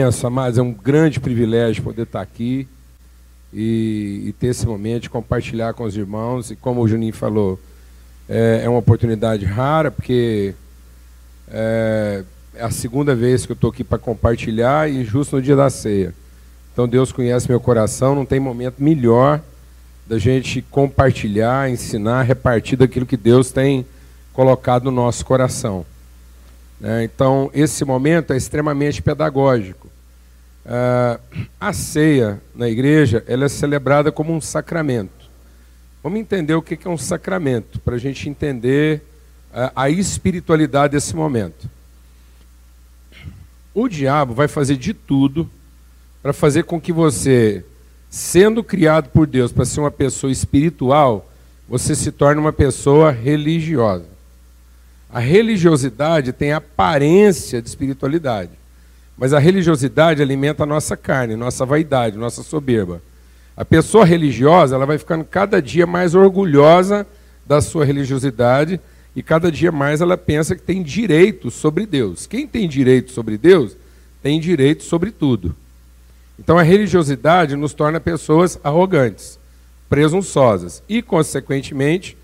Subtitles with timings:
[0.00, 0.58] benção, amados.
[0.58, 2.66] É um grande privilégio poder estar aqui
[3.52, 6.50] e, e, ter esse momento de compartilhar com os irmãos.
[6.50, 7.60] E como o Juninho falou,
[8.26, 10.54] é, é uma oportunidade rara, porque
[11.50, 12.24] é,
[12.54, 15.68] é a segunda vez que eu estou aqui para compartilhar e justo no dia da
[15.68, 16.14] ceia.
[16.72, 19.40] Então Deus conhece meu coração, não tem momento melhor
[20.06, 23.84] da gente compartilhar, ensinar, repartir daquilo que Deus tem
[24.32, 25.84] colocado no nosso coração.
[26.82, 29.90] É, então, esse momento é extremamente pedagógico.
[30.64, 31.18] É,
[31.58, 35.30] a ceia na igreja ela é celebrada como um sacramento.
[36.02, 39.02] Vamos entender o que é um sacramento, para a gente entender
[39.52, 41.68] é, a espiritualidade desse momento.
[43.74, 45.48] O diabo vai fazer de tudo
[46.22, 47.64] para fazer com que você,
[48.08, 51.30] sendo criado por Deus para ser uma pessoa espiritual,
[51.68, 54.06] você se torne uma pessoa religiosa.
[55.08, 58.50] A religiosidade tem aparência de espiritualidade,
[59.20, 63.02] mas a religiosidade alimenta a nossa carne, nossa vaidade, nossa soberba.
[63.54, 67.06] A pessoa religiosa, ela vai ficando cada dia mais orgulhosa
[67.46, 68.80] da sua religiosidade
[69.14, 72.26] e cada dia mais ela pensa que tem direito sobre Deus.
[72.26, 73.76] Quem tem direito sobre Deus,
[74.22, 75.54] tem direito sobre tudo.
[76.38, 79.38] Então a religiosidade nos torna pessoas arrogantes,
[79.86, 82.16] presunçosas e, consequentemente,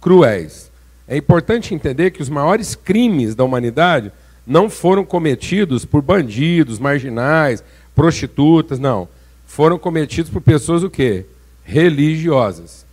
[0.00, 0.70] cruéis.
[1.08, 4.12] É importante entender que os maiores crimes da humanidade
[4.46, 7.64] não foram cometidos por bandidos, marginais,
[7.94, 9.08] prostitutas, não.
[9.46, 11.26] Foram cometidos por pessoas o quê?
[11.62, 12.84] Religiosas.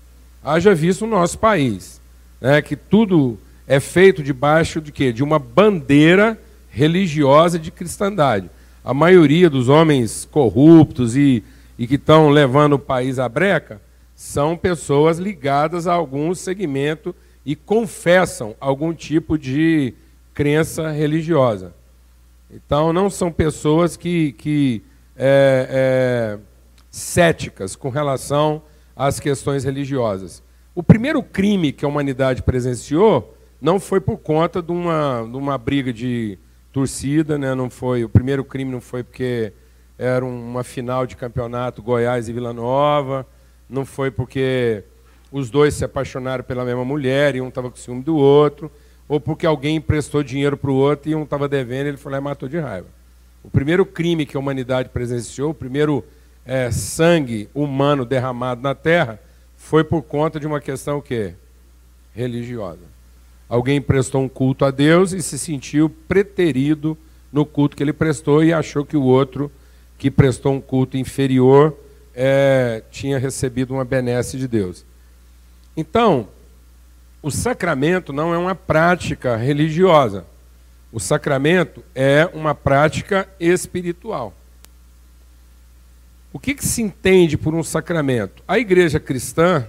[0.43, 1.99] Haja visto no nosso país,
[2.39, 5.11] né, que tudo é feito debaixo de quê?
[5.11, 8.49] De uma bandeira religiosa de cristandade.
[8.83, 11.43] A maioria dos homens corruptos e,
[11.77, 13.81] e que estão levando o país à breca
[14.15, 17.13] são pessoas ligadas a algum segmento
[17.45, 19.93] e confessam algum tipo de
[20.41, 21.71] crença religiosa.
[22.49, 24.81] Então, não são pessoas que, que
[25.15, 26.39] é, é,
[26.89, 28.63] céticas com relação
[28.95, 30.41] às questões religiosas.
[30.73, 35.59] O primeiro crime que a humanidade presenciou não foi por conta de uma, de uma
[35.59, 36.39] briga de
[36.73, 37.53] torcida, né?
[37.53, 39.53] não foi, o primeiro crime não foi porque
[39.95, 43.27] era uma final de campeonato Goiás e Vila Nova,
[43.69, 44.83] não foi porque
[45.31, 48.71] os dois se apaixonaram pela mesma mulher e um estava com ciúme do outro,
[49.11, 52.17] ou porque alguém emprestou dinheiro para o outro e um estava devendo ele foi lá
[52.17, 52.87] e matou de raiva.
[53.43, 56.01] O primeiro crime que a humanidade presenciou, o primeiro
[56.45, 59.19] é, sangue humano derramado na terra,
[59.57, 61.33] foi por conta de uma questão o quê?
[62.15, 62.85] religiosa.
[63.49, 66.97] Alguém prestou um culto a Deus e se sentiu preterido
[67.33, 69.51] no culto que ele prestou e achou que o outro
[69.97, 71.77] que prestou um culto inferior
[72.15, 74.85] é, tinha recebido uma benesse de Deus.
[75.75, 76.29] Então,
[77.21, 80.25] o sacramento não é uma prática religiosa.
[80.91, 84.33] O sacramento é uma prática espiritual.
[86.33, 88.41] O que, que, se entende por um sacramento?
[88.47, 89.67] A igreja cristã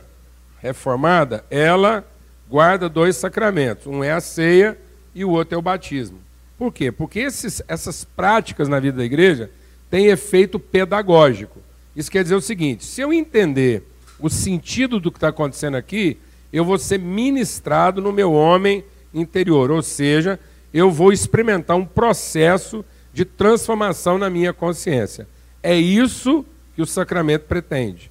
[0.60, 2.04] reformada, ela
[2.48, 3.86] guarda dois sacramentos.
[3.86, 4.78] Um é a ceia
[5.14, 6.18] e o outro é o batismo.
[6.56, 6.92] Por quê?
[6.92, 9.50] Porque esses, essas práticas na vida da igreja
[9.90, 11.60] têm efeito pedagógico.
[11.94, 13.82] Isso quer dizer o seguinte: se eu entender
[14.18, 16.16] o sentido do que está acontecendo aqui,
[16.52, 20.38] eu vou ser ministrado no meu homem interior, ou seja,
[20.72, 25.26] eu vou experimentar um processo de transformação na minha consciência.
[25.62, 28.10] É isso que o sacramento pretende.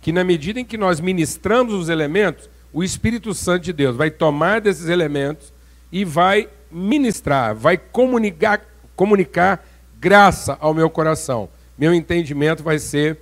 [0.00, 4.10] Que na medida em que nós ministramos os elementos, o Espírito Santo de Deus vai
[4.10, 5.52] tomar desses elementos
[5.90, 8.64] e vai ministrar, vai comunicar,
[8.94, 9.66] comunicar
[9.98, 11.48] graça ao meu coração.
[11.76, 13.18] Meu entendimento vai ser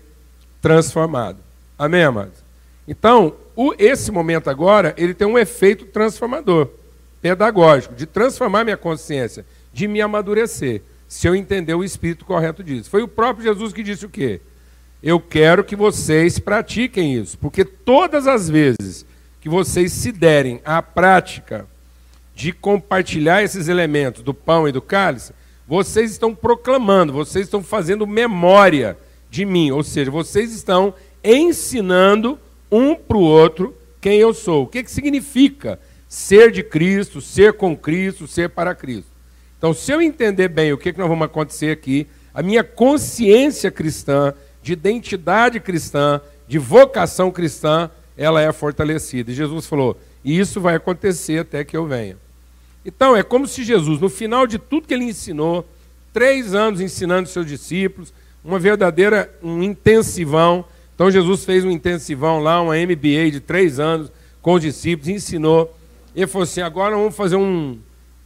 [0.60, 1.38] transformado.
[1.78, 2.44] Amém, amados?
[2.87, 6.69] Então, o, esse momento agora, ele tem um efeito transformador,
[7.22, 12.91] pedagógico, de transformar minha consciência, de me amadurecer, se eu entender o espírito correto disso.
[12.91, 14.41] Foi o próprio Jesus que disse o quê?
[15.03, 19.07] Eu quero que vocês pratiquem isso, porque todas as vezes
[19.41, 21.66] que vocês se derem à prática
[22.34, 25.33] de compartilhar esses elementos do pão e do cálice,
[25.66, 28.97] vocês estão proclamando, vocês estão fazendo memória
[29.30, 32.39] de mim, ou seja, vocês estão ensinando
[32.74, 34.65] um para o outro quem eu sou.
[34.65, 35.78] O que, que significa
[36.09, 39.10] ser de Cristo, ser com Cristo, ser para Cristo?
[39.56, 43.71] Então, se eu entender bem o que, que nós vamos acontecer aqui, a minha consciência
[43.71, 49.30] cristã, de identidade cristã, de vocação cristã, ela é fortalecida.
[49.30, 52.16] E Jesus falou: e isso vai acontecer até que eu venha.
[52.84, 55.66] Então, é como se Jesus, no final de tudo que ele ensinou,
[56.12, 58.12] três anos ensinando seus discípulos,
[58.44, 60.65] uma verdadeira, um intensivão.
[60.94, 64.10] Então Jesus fez um intensivão lá, uma MBA de três anos
[64.41, 65.76] com os discípulos, ensinou.
[66.14, 67.78] Ele falou assim: agora vamos fazer um,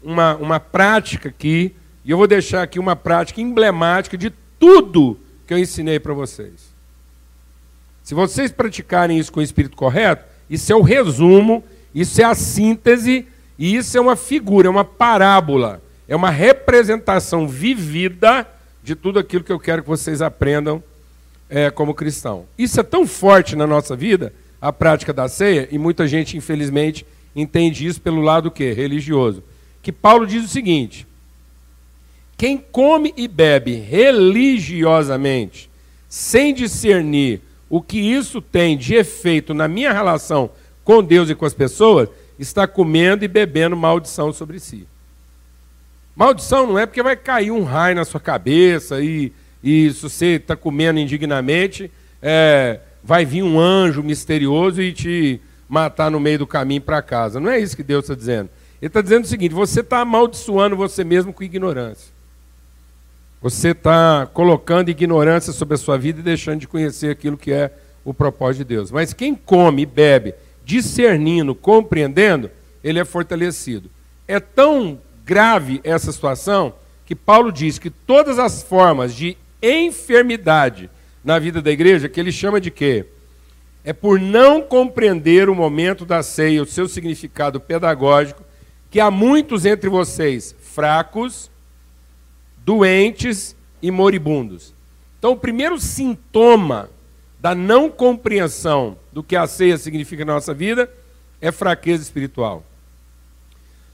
[0.02, 1.74] uma, uma prática aqui,
[2.04, 6.68] e eu vou deixar aqui uma prática emblemática de tudo que eu ensinei para vocês.
[8.02, 11.62] Se vocês praticarem isso com o espírito correto, isso é o resumo,
[11.94, 13.26] isso é a síntese,
[13.58, 18.46] e isso é uma figura, é uma parábola, é uma representação vivida
[18.82, 20.82] de tudo aquilo que eu quero que vocês aprendam
[21.48, 22.46] é, como cristão.
[22.56, 27.06] Isso é tão forte na nossa vida, a prática da ceia, e muita gente, infelizmente,
[27.34, 29.42] entende isso pelo lado que religioso.
[29.82, 31.06] Que Paulo diz o seguinte:
[32.36, 35.70] quem come e bebe religiosamente,
[36.08, 37.40] sem discernir
[37.70, 40.50] o que isso tem de efeito na minha relação
[40.84, 42.08] com Deus e com as pessoas,
[42.38, 44.86] está comendo e bebendo maldição sobre si.
[46.16, 49.32] Maldição não é porque vai cair um raio na sua cabeça e,
[49.62, 51.90] e se você está comendo indignamente,
[52.22, 57.40] é, vai vir um anjo misterioso e te matar no meio do caminho para casa.
[57.40, 58.48] Não é isso que Deus está dizendo.
[58.80, 62.12] Ele está dizendo o seguinte: você está amaldiçoando você mesmo com ignorância.
[63.40, 67.72] Você está colocando ignorância sobre a sua vida e deixando de conhecer aquilo que é
[68.04, 68.90] o propósito de Deus.
[68.90, 70.34] Mas quem come e bebe,
[70.64, 72.50] discernindo, compreendendo,
[72.82, 73.90] ele é fortalecido.
[74.26, 76.74] É tão grave essa situação
[77.06, 80.90] que Paulo diz que todas as formas de enfermidade
[81.24, 83.06] na vida da igreja, que ele chama de quê?
[83.84, 88.42] É por não compreender o momento da ceia, o seu significado pedagógico,
[88.90, 91.50] que há muitos entre vocês fracos,
[92.64, 94.74] doentes e moribundos.
[95.18, 96.90] Então, o primeiro sintoma
[97.40, 100.90] da não compreensão do que a ceia significa na nossa vida
[101.40, 102.64] é fraqueza espiritual.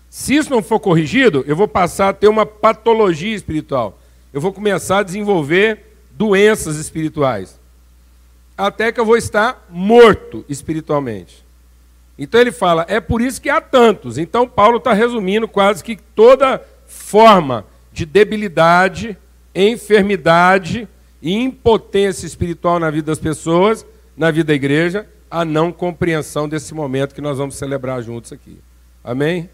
[0.08, 3.99] Se isso não for corrigido, eu vou passar a ter uma patologia espiritual.
[4.34, 7.56] Eu vou começar a desenvolver doenças espirituais.
[8.58, 11.44] Até que eu vou estar morto espiritualmente.
[12.19, 14.19] Então ele fala, é por isso que há tantos.
[14.19, 19.16] Então Paulo está resumindo quase que toda forma de debilidade,
[19.54, 20.88] enfermidade
[21.22, 23.86] e impotência espiritual na vida das pessoas,
[24.16, 28.58] na vida da igreja, a não compreensão desse momento que nós vamos celebrar juntos aqui.
[29.04, 29.48] Amém?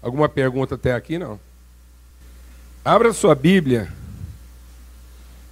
[0.00, 1.18] Alguma pergunta até aqui?
[1.18, 1.40] Não.
[2.86, 3.88] Abra sua Bíblia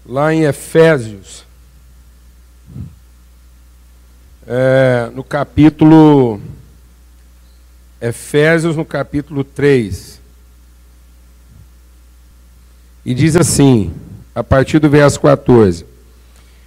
[0.06, 1.44] lá em Efésios,
[4.46, 6.40] é, no capítulo.
[8.00, 10.20] Efésios, no capítulo 3.
[13.04, 13.92] E diz assim,
[14.32, 15.84] a partir do verso 14: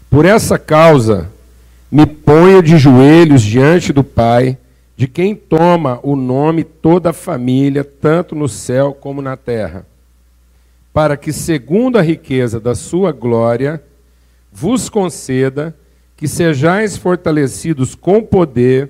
[0.09, 1.31] Por essa causa
[1.89, 4.57] me ponho de joelhos diante do Pai,
[4.97, 9.85] de quem toma o nome toda a família, tanto no céu como na terra,
[10.97, 13.83] para que, segundo a riqueza da sua glória,
[14.51, 15.77] vos conceda
[16.15, 18.89] que sejais fortalecidos com poder,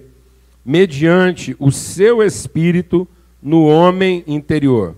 [0.63, 3.06] mediante o seu espírito
[3.44, 4.95] no homem interior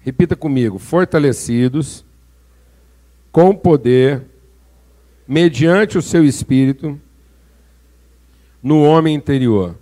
[0.00, 2.04] Repita comigo: fortalecidos
[3.30, 4.22] com poder,
[5.24, 7.00] mediante o seu espírito,
[8.60, 9.76] no homem interior.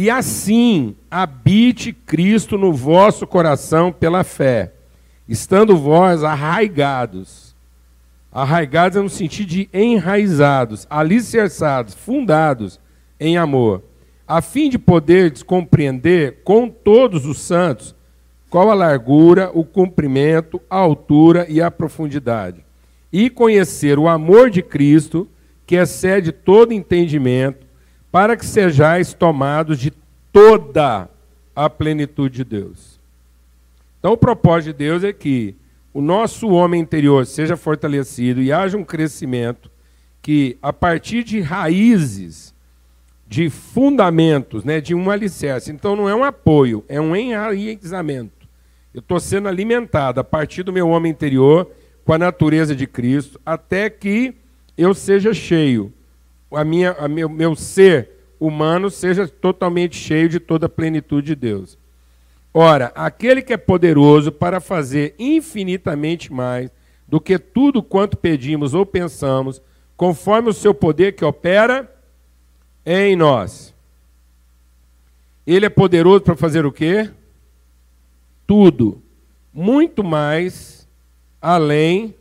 [0.00, 4.72] E assim habite Cristo no vosso coração pela fé,
[5.28, 7.54] estando vós arraigados.
[8.32, 12.80] Arraigados é no sentido de enraizados, alicerçados, fundados
[13.20, 13.82] em amor,
[14.26, 17.94] a fim de poderes compreender com todos os santos
[18.48, 22.64] qual a largura, o comprimento, a altura e a profundidade.
[23.12, 25.28] E conhecer o amor de Cristo,
[25.66, 27.68] que excede todo entendimento,
[28.10, 29.92] para que sejais tomados de
[30.32, 31.08] toda
[31.54, 32.98] a plenitude de Deus.
[33.98, 35.54] Então, o propósito de Deus é que
[35.92, 39.70] o nosso homem interior seja fortalecido e haja um crescimento
[40.22, 42.54] que, a partir de raízes,
[43.26, 45.70] de fundamentos, né, de um alicerce.
[45.70, 48.48] Então, não é um apoio, é um enraizamento.
[48.92, 51.70] Eu estou sendo alimentado a partir do meu homem interior
[52.04, 54.34] com a natureza de Cristo, até que
[54.76, 55.92] eu seja cheio,
[56.52, 61.34] a minha, a meu, meu ser humano seja totalmente cheio de toda a plenitude de
[61.34, 61.78] Deus.
[62.52, 66.70] Ora, aquele que é poderoso para fazer infinitamente mais
[67.06, 69.62] do que tudo quanto pedimos ou pensamos,
[69.96, 71.88] conforme o seu poder que opera
[72.84, 73.74] em nós.
[75.46, 77.10] Ele é poderoso para fazer o quê?
[78.50, 79.00] tudo,
[79.54, 80.88] muito mais
[81.40, 82.16] além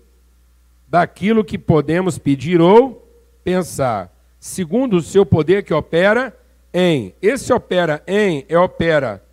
[0.87, 3.03] daquilo que podemos pedir ou
[3.43, 6.35] pensar, segundo o seu poder que opera
[6.73, 7.13] em.
[7.21, 9.23] Esse opera em é opera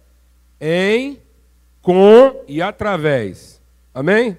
[0.60, 1.18] em,
[1.80, 3.62] com e através.
[3.94, 4.36] Amém?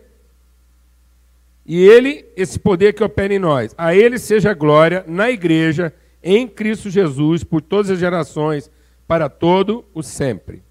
[1.66, 5.94] E ele, esse poder que opera em nós, a ele seja glória na igreja,
[6.24, 8.70] em Cristo Jesus, por todas as gerações,
[9.08, 10.64] para todo o sempre.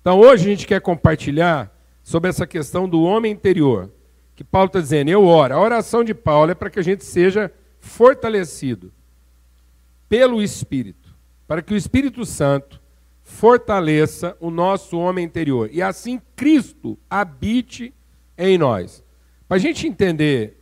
[0.00, 3.90] Então hoje a gente quer compartilhar sobre essa questão do homem interior,
[4.34, 5.54] que Paulo está dizendo, eu oro.
[5.54, 8.92] A oração de Paulo é para que a gente seja fortalecido
[10.08, 11.14] pelo Espírito,
[11.46, 12.80] para que o Espírito Santo
[13.22, 17.92] fortaleça o nosso homem interior e assim Cristo habite
[18.38, 19.02] em nós.
[19.48, 20.56] Para a gente entender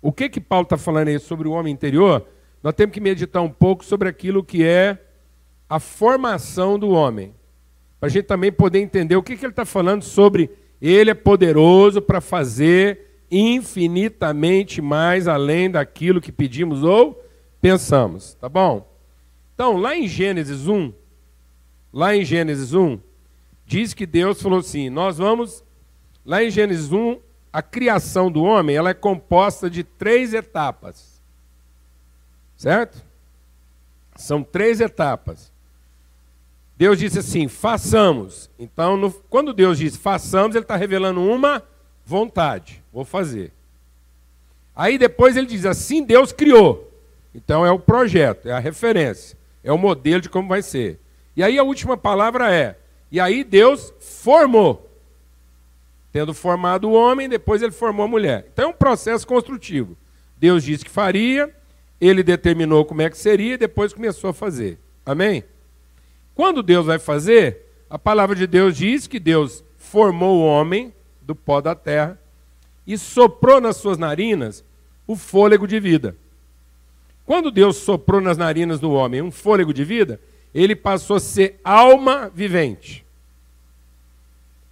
[0.00, 2.26] o que que Paulo está falando aí sobre o homem interior,
[2.62, 4.98] nós temos que meditar um pouco sobre aquilo que é
[5.68, 7.34] a formação do homem.
[8.00, 11.14] Para a gente também poder entender o que, que ele está falando sobre ele é
[11.14, 17.21] poderoso para fazer infinitamente mais além daquilo que pedimos ou
[17.62, 18.34] pensamos.
[18.34, 18.86] Tá bom?
[19.54, 20.92] Então, lá em Gênesis 1,
[21.92, 22.98] lá em Gênesis 1,
[23.64, 25.64] diz que Deus falou assim: nós vamos.
[26.26, 27.18] Lá em Gênesis 1,
[27.52, 31.22] a criação do homem ela é composta de três etapas.
[32.56, 33.02] Certo?
[34.14, 35.52] São três etapas.
[36.76, 38.50] Deus disse assim: façamos.
[38.58, 41.62] Então, no, quando Deus diz façamos, Ele está revelando uma
[42.04, 42.82] vontade.
[42.92, 43.52] Vou fazer.
[44.74, 46.91] Aí depois ele diz assim: Deus criou.
[47.34, 51.00] Então é o projeto, é a referência, é o modelo de como vai ser.
[51.36, 52.78] E aí a última palavra é:
[53.10, 54.90] e aí Deus formou.
[56.10, 58.46] Tendo formado o homem, depois ele formou a mulher.
[58.52, 59.96] Então é um processo construtivo.
[60.36, 61.54] Deus disse que faria,
[62.00, 64.78] ele determinou como é que seria, e depois começou a fazer.
[65.06, 65.42] Amém?
[66.34, 71.34] Quando Deus vai fazer, a palavra de Deus diz que Deus formou o homem do
[71.34, 72.18] pó da terra
[72.86, 74.64] e soprou nas suas narinas
[75.06, 76.16] o fôlego de vida.
[77.24, 80.20] Quando Deus soprou nas narinas do homem um fôlego de vida,
[80.54, 83.04] ele passou a ser alma vivente.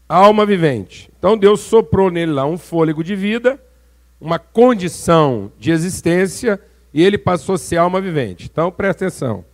[0.09, 1.11] Alma vivente.
[1.19, 3.63] Então Deus soprou nele lá um fôlego de vida,
[4.21, 6.61] uma condição de existência,
[6.93, 8.49] e ele passou a ser alma vivente.
[8.51, 9.45] Então presta atenção.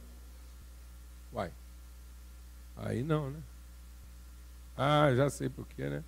[2.87, 3.39] Aí não, né?
[4.77, 6.05] Ah, já sei porquê, né?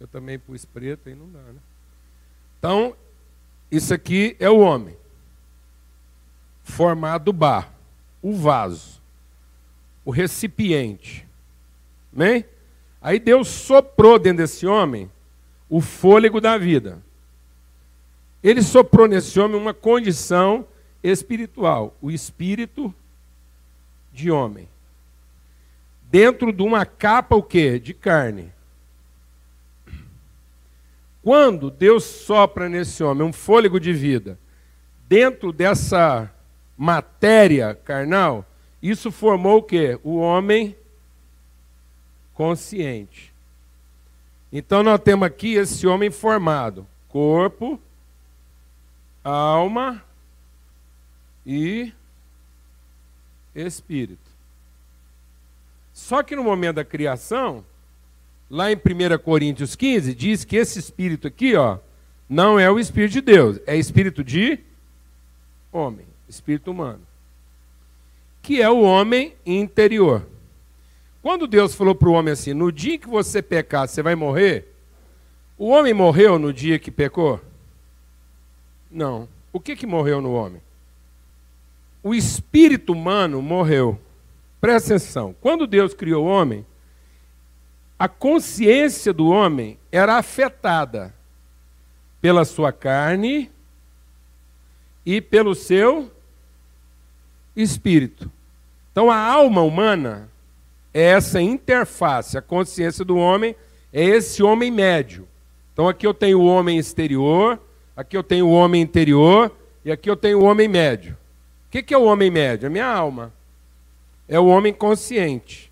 [0.00, 1.60] Eu também pus preto e não dá, né?
[2.58, 2.96] Então,
[3.70, 4.96] isso aqui é o homem.
[6.68, 7.70] Formado do barro,
[8.22, 9.00] o vaso,
[10.04, 11.26] o recipiente.
[12.14, 12.44] Amém?
[13.00, 15.10] Aí Deus soprou dentro desse homem
[15.68, 17.02] o fôlego da vida.
[18.42, 20.66] Ele soprou nesse homem uma condição
[21.02, 22.94] espiritual, o espírito
[24.12, 24.68] de homem
[26.10, 27.78] dentro de uma capa o quê?
[27.78, 28.52] De carne.
[31.22, 34.38] Quando Deus sopra nesse homem um fôlego de vida,
[35.06, 36.32] dentro dessa
[36.78, 38.46] matéria carnal,
[38.80, 39.98] isso formou o quê?
[40.04, 40.76] O homem
[42.32, 43.34] consciente.
[44.52, 47.80] Então nós temos aqui esse homem formado: corpo,
[49.24, 50.02] alma
[51.44, 51.92] e
[53.54, 54.28] espírito.
[55.92, 57.64] Só que no momento da criação,
[58.48, 61.78] lá em 1 Coríntios 15, diz que esse espírito aqui, ó,
[62.28, 64.60] não é o espírito de Deus, é espírito de
[65.72, 67.00] homem, espírito humano.
[68.42, 70.26] Que é o homem interior.
[71.22, 74.74] Quando Deus falou para o homem assim: no dia que você pecar, você vai morrer.
[75.56, 77.40] O homem morreu no dia que pecou?
[78.90, 79.28] Não.
[79.52, 80.62] O que, que morreu no homem?
[82.02, 83.98] O espírito humano morreu.
[84.60, 85.34] Presta atenção.
[85.40, 86.64] Quando Deus criou o homem,
[87.98, 91.12] a consciência do homem era afetada
[92.20, 93.50] pela sua carne
[95.04, 96.10] e pelo seu
[97.62, 98.30] espírito.
[98.92, 100.28] Então a alma humana
[100.92, 103.54] é essa interface, a consciência do homem
[103.92, 105.26] é esse homem médio.
[105.72, 107.60] Então aqui eu tenho o homem exterior,
[107.96, 111.16] aqui eu tenho o homem interior e aqui eu tenho o homem médio.
[111.66, 112.66] O que é o homem médio?
[112.66, 113.32] A minha alma
[114.26, 115.70] é o homem consciente.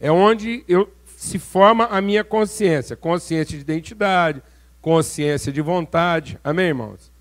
[0.00, 2.94] É onde eu, se forma a minha consciência.
[2.94, 4.42] Consciência de identidade,
[4.80, 6.38] consciência de vontade.
[6.44, 7.13] Amém, irmãos?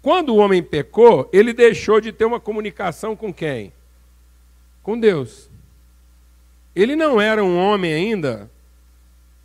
[0.00, 3.72] Quando o homem pecou, ele deixou de ter uma comunicação com quem?
[4.82, 5.50] Com Deus.
[6.74, 8.50] Ele não era um homem ainda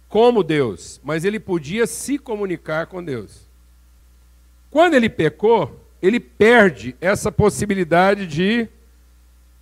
[0.07, 3.49] como Deus, mas ele podia se comunicar com Deus.
[4.69, 8.67] Quando ele pecou, ele perde essa possibilidade de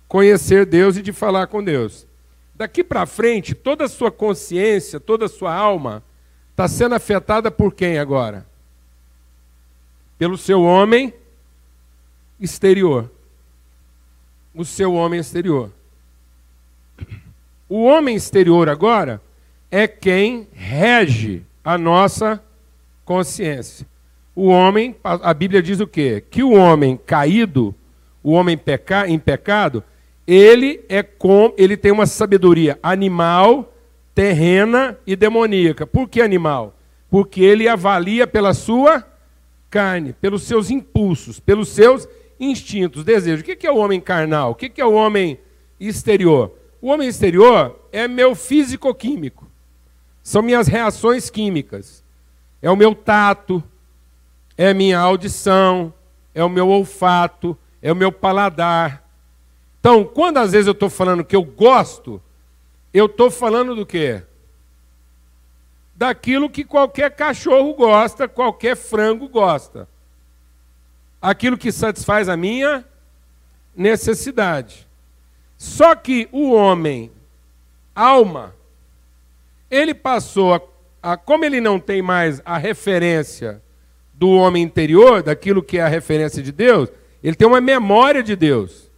[0.06, 2.06] conhecer Deus e de falar com Deus.
[2.54, 6.02] Daqui para frente, toda a sua consciência, toda a sua alma
[6.50, 8.46] está sendo afetada por quem agora?
[10.22, 11.12] Pelo seu homem
[12.38, 13.10] exterior.
[14.54, 15.68] O seu homem exterior.
[17.68, 19.20] O homem exterior agora
[19.68, 22.40] é quem rege a nossa
[23.04, 23.84] consciência.
[24.32, 26.22] O homem, a Bíblia diz o quê?
[26.30, 27.74] Que o homem caído,
[28.22, 29.82] o homem peca, em pecado,
[30.24, 33.74] ele é com, ele tem uma sabedoria animal,
[34.14, 35.84] terrena e demoníaca.
[35.84, 36.76] Por que animal?
[37.12, 39.04] porque ele avalia pela sua
[39.72, 42.06] carne, pelos seus impulsos, pelos seus
[42.38, 43.40] instintos, desejos.
[43.40, 44.50] O que é o homem carnal?
[44.50, 45.40] O que é o homem
[45.80, 46.52] exterior?
[46.80, 49.50] O homem exterior é meu físico-químico.
[50.22, 52.04] São minhas reações químicas.
[52.60, 53.64] É o meu tato,
[54.58, 55.92] é minha audição,
[56.34, 59.08] é o meu olfato, é o meu paladar.
[59.80, 62.22] Então, quando às vezes eu estou falando que eu gosto,
[62.92, 64.22] eu estou falando do quê?
[66.02, 69.88] Daquilo que qualquer cachorro gosta, qualquer frango gosta.
[71.20, 72.84] Aquilo que satisfaz a minha
[73.76, 74.84] necessidade.
[75.56, 77.12] Só que o homem,
[77.94, 78.52] alma,
[79.70, 80.60] ele passou a,
[81.00, 83.62] a, como ele não tem mais a referência
[84.12, 86.88] do homem interior, daquilo que é a referência de Deus,
[87.22, 88.90] ele tem uma memória de Deus.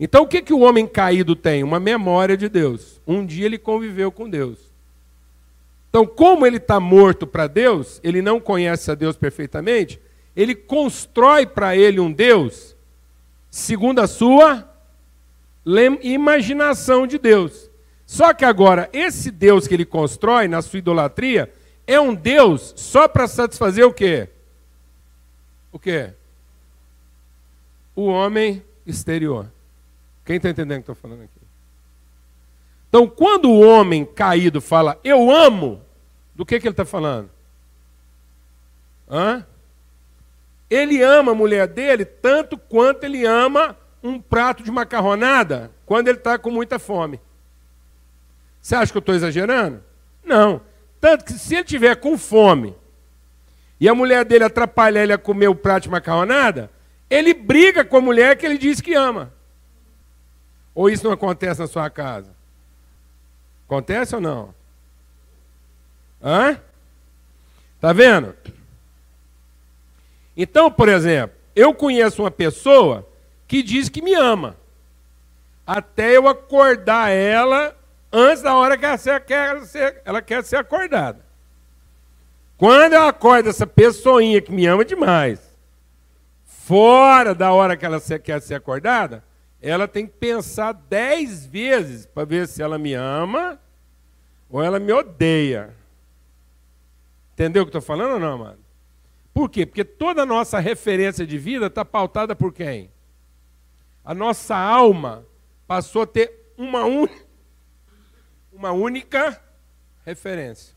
[0.00, 1.62] Então o que, que o homem caído tem?
[1.62, 3.00] Uma memória de Deus.
[3.06, 4.65] Um dia ele conviveu com Deus.
[5.96, 9.98] Então, como ele está morto para Deus, ele não conhece a Deus perfeitamente,
[10.36, 12.76] ele constrói para ele um Deus
[13.50, 14.70] segundo a sua
[16.02, 17.70] imaginação de Deus.
[18.04, 21.50] Só que agora, esse Deus que ele constrói na sua idolatria
[21.86, 24.28] é um Deus só para satisfazer o quê?
[25.72, 26.10] O quê?
[27.94, 29.50] O homem exterior.
[30.26, 31.40] Quem está entendendo o que estou falando aqui?
[32.90, 35.85] Então, quando o homem caído fala, eu amo,
[36.36, 37.30] do que, que ele está falando?
[39.10, 39.44] Hã?
[40.68, 46.18] Ele ama a mulher dele tanto quanto ele ama um prato de macarronada quando ele
[46.18, 47.18] está com muita fome.
[48.60, 49.82] Você acha que eu estou exagerando?
[50.22, 50.60] Não.
[51.00, 52.76] Tanto que se ele tiver com fome
[53.80, 56.70] e a mulher dele atrapalhar ele a comer o prato de macarronada,
[57.08, 59.32] ele briga com a mulher que ele diz que ama.
[60.74, 62.36] Ou isso não acontece na sua casa?
[63.66, 64.54] Acontece ou não?
[66.22, 66.60] Hã?
[67.80, 68.34] Tá vendo?
[70.36, 73.08] Então, por exemplo, eu conheço uma pessoa
[73.46, 74.56] que diz que me ama.
[75.66, 77.76] Até eu acordar ela
[78.12, 81.24] antes da hora que ela quer ser, ela quer ser acordada.
[82.56, 85.40] Quando eu acordo essa pessoinha que me ama demais,
[86.44, 89.22] fora da hora que ela quer ser acordada,
[89.60, 93.58] ela tem que pensar dez vezes para ver se ela me ama
[94.48, 95.74] ou ela me odeia.
[97.36, 98.58] Entendeu o que estou falando ou não, amado?
[99.34, 99.66] Por quê?
[99.66, 102.90] Porque toda a nossa referência de vida está pautada por quem?
[104.02, 105.26] A nossa alma
[105.66, 107.26] passou a ter uma única
[108.50, 109.38] uma única
[110.02, 110.74] referência.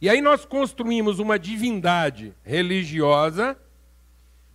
[0.00, 3.58] E aí nós construímos uma divindade religiosa,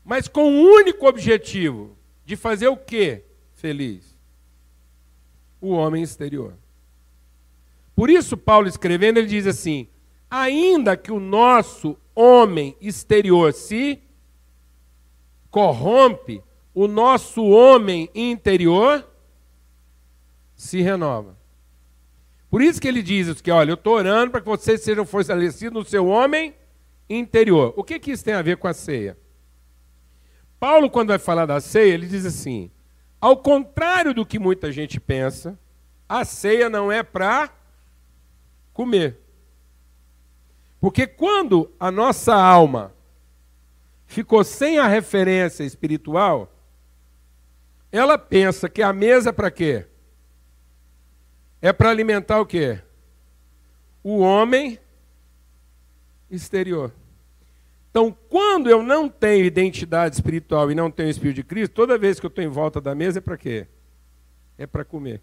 [0.03, 3.23] mas com o um único objetivo de fazer o quê?
[3.53, 4.17] Feliz.
[5.61, 6.55] O homem exterior.
[7.95, 9.87] Por isso, Paulo escrevendo, ele diz assim:
[10.31, 14.01] ainda que o nosso homem exterior se
[15.49, 16.41] corrompe,
[16.73, 19.05] o nosso homem interior
[20.55, 21.37] se renova.
[22.49, 25.73] Por isso que ele diz que, olha, eu estou orando para que vocês sejam fortalecidos
[25.73, 26.55] no seu homem
[27.09, 27.73] interior.
[27.75, 29.17] O que, que isso tem a ver com a ceia?
[30.57, 32.71] Paulo, quando vai falar da ceia, ele diz assim:
[33.19, 35.59] ao contrário do que muita gente pensa,
[36.07, 37.49] a ceia não é para
[38.73, 39.20] comer.
[40.81, 42.93] Porque quando a nossa alma
[44.05, 46.53] ficou sem a referência espiritual,
[47.89, 49.87] ela pensa que a mesa é para quê?
[51.61, 52.79] é para alimentar o quê?
[54.03, 54.79] O homem
[56.29, 56.91] exterior.
[57.91, 61.97] Então, quando eu não tenho identidade espiritual e não tenho o Espírito de Cristo, toda
[61.97, 63.67] vez que eu estou em volta da mesa é para quê?
[64.57, 65.21] É para comer.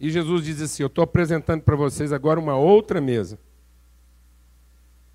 [0.00, 3.38] E Jesus diz assim: Eu estou apresentando para vocês agora uma outra mesa.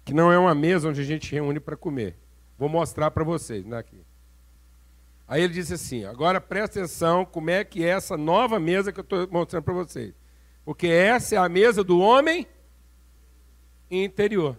[0.04, 2.16] Que não é uma mesa onde a gente reúne para comer.
[2.58, 4.02] Vou mostrar para vocês, né, aqui.
[5.28, 9.00] Aí ele disse assim: agora presta atenção como é que é essa nova mesa que
[9.00, 10.13] eu estou mostrando para vocês.
[10.66, 12.48] Porque essa é a mesa do homem
[13.89, 14.58] interior.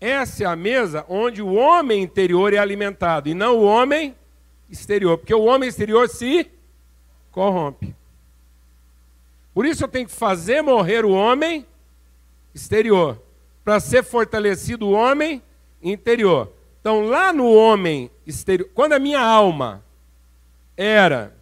[0.00, 4.16] Essa é a mesa onde o homem interior é alimentado e não o homem
[4.68, 5.18] exterior.
[5.18, 6.50] Porque o homem exterior se
[7.30, 7.94] corrompe.
[9.52, 11.66] Por isso eu tenho que fazer morrer o homem
[12.54, 13.20] exterior,
[13.64, 15.42] para ser fortalecido o homem
[15.82, 16.52] interior.
[16.80, 19.84] Então, lá no homem exterior, quando a minha alma
[20.76, 21.36] era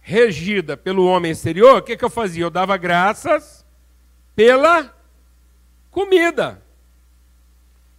[0.00, 2.44] regida pelo homem exterior, o que, que eu fazia?
[2.44, 3.64] Eu dava graças
[4.34, 4.94] pela
[5.90, 6.62] comida.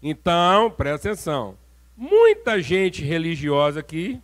[0.02, 1.58] Então, presta atenção.
[1.96, 4.22] Muita gente religiosa aqui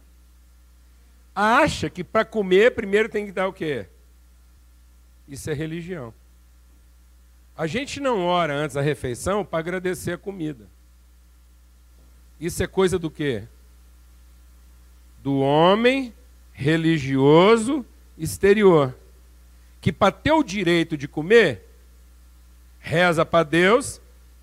[1.33, 3.85] acha que para comer primeiro tem que dar o quê?
[5.27, 6.13] Isso é religião.
[7.59, 10.65] A gente não ora antes da refeição para agradecer a comida.
[12.39, 13.43] Isso é coisa do quê?
[15.21, 16.13] Do homem
[16.53, 17.85] religioso
[18.17, 18.95] exterior.
[19.81, 21.65] Que para ter o direito de comer,
[22.79, 23.99] reza para Deus,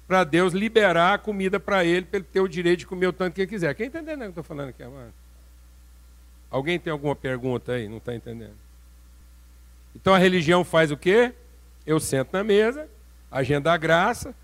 [0.07, 3.14] para Deus liberar a comida para ele, para ele ter o direito de comer o
[3.14, 3.74] tanto que ele quiser.
[3.74, 5.14] Quem está entendendo o que eu estou falando aqui agora?
[6.50, 7.88] Alguém tem alguma pergunta aí?
[7.88, 8.59] Não está entendendo?
[9.94, 11.33] Então a religião faz o quê?
[11.87, 12.87] Eu sento na mesa,
[13.31, 14.35] a gente dá graça,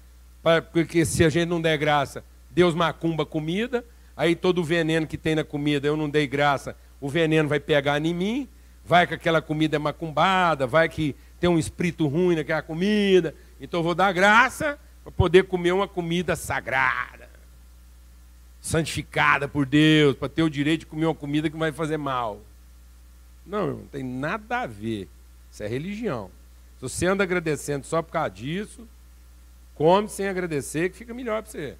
[0.72, 3.84] porque se a gente não der graça, Deus macumba comida,
[4.16, 7.60] aí todo o veneno que tem na comida, eu não dei graça, o veneno vai
[7.60, 8.48] pegar em mim,
[8.84, 13.80] vai que aquela comida é macumbada, vai que tem um espírito ruim naquela comida, então
[13.80, 17.28] eu vou dar graça para poder comer uma comida sagrada,
[18.60, 22.40] santificada por Deus, para ter o direito de comer uma comida que vai fazer mal.
[23.44, 25.08] Não, não tem nada a ver.
[25.50, 26.30] Isso é religião.
[26.88, 28.88] Se você anda agradecendo só por causa disso,
[29.76, 31.76] come sem agradecer, que fica melhor para você.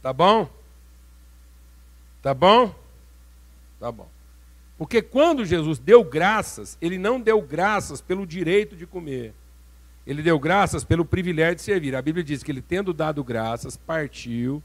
[0.00, 0.48] Tá bom?
[2.22, 2.72] Tá bom?
[3.80, 4.08] Tá bom.
[4.78, 9.34] Porque quando Jesus deu graças, ele não deu graças pelo direito de comer.
[10.06, 11.96] Ele deu graças pelo privilégio de servir.
[11.96, 14.62] A Bíblia diz que ele, tendo dado graças, partiu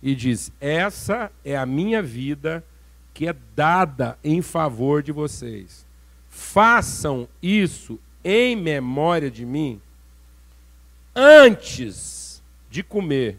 [0.00, 2.64] e diz: Essa é a minha vida
[3.12, 5.84] que é dada em favor de vocês.
[6.28, 9.80] Façam isso em memória de mim
[11.14, 13.38] antes de comer,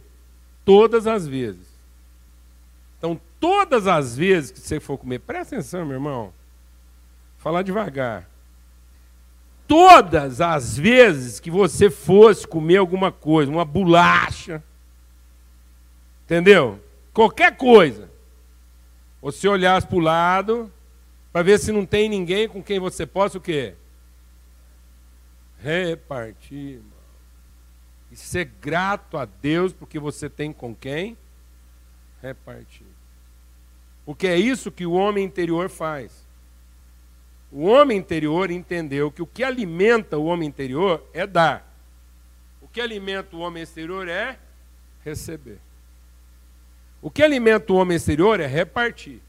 [0.63, 1.67] todas as vezes.
[2.97, 6.33] Então, todas as vezes que você for comer, presta atenção, meu irmão.
[7.37, 8.29] Falar devagar
[9.67, 14.63] todas as vezes que você fosse comer alguma coisa, uma bolacha,
[16.25, 16.79] entendeu?
[17.13, 18.09] Qualquer coisa,
[19.21, 20.71] você olhasse para o lado,
[21.31, 23.75] para ver se não tem ninguém com quem você possa o quê?
[25.65, 26.91] Repartir, irmão.
[28.12, 31.17] E ser grato a Deus porque você tem com quem?
[32.21, 32.86] Repartir.
[34.06, 36.23] Porque é isso que o homem interior faz.
[37.51, 41.67] O homem interior entendeu que o que alimenta o homem interior é dar.
[42.62, 44.38] O que alimenta o homem exterior é
[45.04, 45.58] receber.
[47.01, 49.19] O que alimenta o homem exterior é repartir.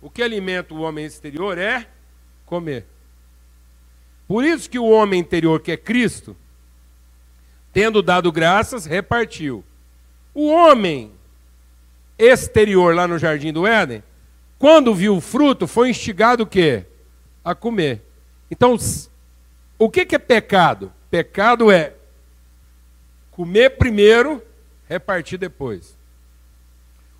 [0.00, 1.86] O que alimenta o homem exterior é
[2.46, 2.86] comer.
[4.26, 6.36] Por isso que o homem interior, que é Cristo,
[7.72, 9.64] tendo dado graças, repartiu.
[10.32, 11.12] O homem
[12.18, 14.02] exterior lá no jardim do Éden,
[14.58, 16.86] quando viu o fruto, foi instigado o quê?
[17.44, 18.02] a comer.
[18.50, 18.76] Então,
[19.78, 20.92] o que, é pecado?
[21.10, 21.92] Pecado é
[23.30, 24.42] comer primeiro,
[24.88, 25.96] repartir depois.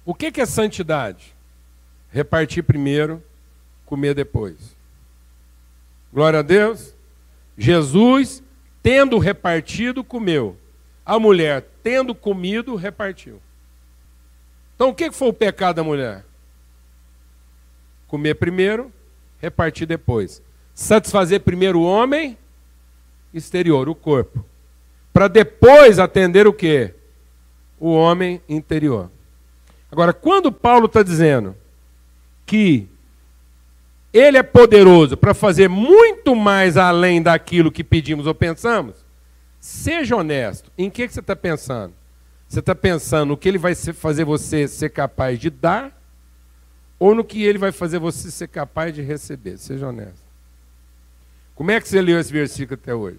[0.05, 1.35] O que, é santidade?
[2.11, 3.23] Repartir primeiro,
[3.85, 4.75] comer depois.
[6.13, 6.94] Glória a Deus.
[7.57, 8.43] Jesus,
[8.83, 10.57] tendo repartido, comeu.
[11.05, 13.41] A mulher, tendo comido, repartiu.
[14.75, 16.25] Então, o que foi o pecado da mulher?
[18.09, 18.93] Comer primeiro,
[19.39, 20.43] repartir depois.
[20.75, 22.37] Satisfazer primeiro o homem
[23.33, 24.45] exterior, o corpo.
[25.13, 26.93] Para depois atender o que?
[27.79, 29.11] O homem interior.
[29.91, 31.57] Agora, quando Paulo está dizendo
[32.45, 32.89] que
[34.15, 39.05] ele é poderoso para fazer muito mais além daquilo que pedimos ou pensamos,
[39.59, 40.71] seja honesto.
[40.79, 41.93] Em que, que você está pensando?
[42.49, 46.01] Você está pensando no que ele vai fazer você ser capaz de dar
[46.97, 49.59] ou no que ele vai fazer você ser capaz de receber.
[49.59, 50.23] Seja honesto.
[51.57, 53.19] Como é que você leu esse versículo até hoje?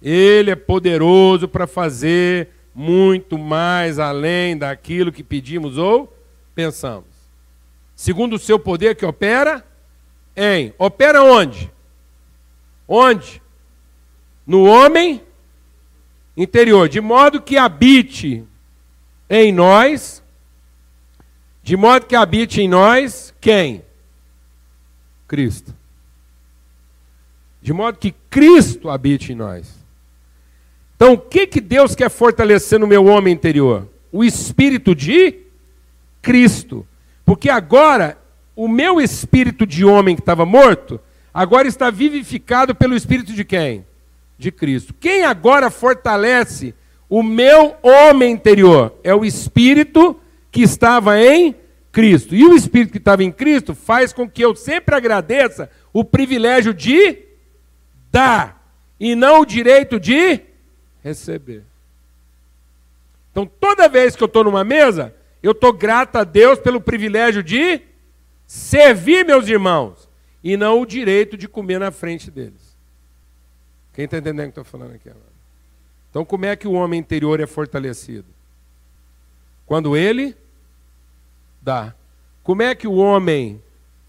[0.00, 6.10] Ele é poderoso para fazer muito mais além daquilo que pedimos ou
[6.54, 7.08] pensamos.
[7.94, 9.62] Segundo o seu poder que opera
[10.36, 10.74] em.
[10.78, 11.70] Opera onde?
[12.86, 13.42] Onde?
[14.46, 15.22] No homem
[16.36, 18.44] interior, de modo que habite
[19.30, 20.24] em nós
[21.64, 23.82] de modo que habite em nós quem?
[25.26, 25.74] Cristo.
[27.62, 29.74] De modo que Cristo habite em nós.
[30.94, 33.88] Então, o que, que Deus quer fortalecer no meu homem interior?
[34.12, 35.40] O espírito de
[36.20, 36.86] Cristo.
[37.24, 38.18] Porque agora,
[38.56, 41.00] o meu espírito de homem que estava morto,
[41.32, 43.84] agora está vivificado pelo espírito de quem?
[44.38, 44.94] De Cristo.
[44.98, 46.74] Quem agora fortalece
[47.08, 48.94] o meu homem interior?
[49.02, 50.18] É o espírito
[50.50, 51.56] que estava em
[51.94, 52.34] Cristo.
[52.34, 56.74] E o Espírito que estava em Cristo faz com que eu sempre agradeça o privilégio
[56.74, 57.18] de
[58.10, 60.40] dar e não o direito de
[61.02, 61.62] receber.
[63.30, 67.42] Então, toda vez que eu estou numa mesa, eu estou grato a Deus pelo privilégio
[67.42, 67.80] de
[68.54, 70.08] servir meus irmãos
[70.42, 72.76] e não o direito de comer na frente deles.
[73.92, 75.34] Quem está entendendo o que estou falando aqui agora?
[76.08, 78.28] Então, como é que o homem interior é fortalecido?
[79.66, 80.36] Quando ele
[81.60, 81.96] dá.
[82.44, 83.60] Como é que o homem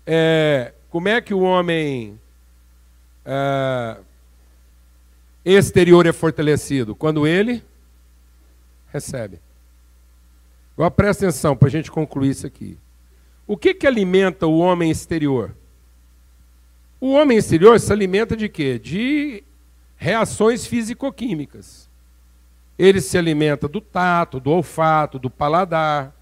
[0.06, 2.20] é, como é que o homem
[3.26, 3.98] é,
[5.44, 6.96] exterior é fortalecido?
[6.96, 7.64] Quando ele
[8.94, 9.40] recebe.
[10.76, 12.78] Agora presta atenção para a gente concluir isso aqui.
[13.48, 15.56] O que, que alimenta o homem exterior?
[17.00, 18.80] O homem exterior se alimenta de quê?
[18.80, 19.44] De
[19.96, 21.90] reações físico-químicas.
[22.78, 26.14] Ele se alimenta do tato, do olfato, do paladar,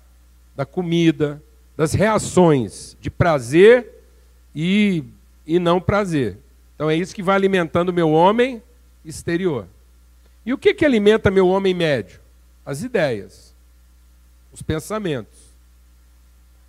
[0.56, 1.42] da comida,
[1.76, 3.90] das reações de prazer
[4.54, 5.04] e,
[5.46, 6.38] e não prazer.
[6.76, 8.62] Então é isso que vai alimentando o meu homem
[9.04, 9.68] exterior.
[10.46, 12.20] E o que, que alimenta meu homem médio?
[12.66, 13.56] As ideias,
[14.52, 15.43] os pensamentos,